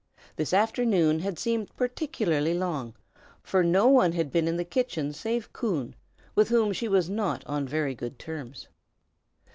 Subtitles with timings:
[0.35, 2.95] This afternoon had seemed particularly long,
[3.43, 5.93] for no one had been in the kitchen save Coon,
[6.33, 8.67] with whom she was not on very good terms.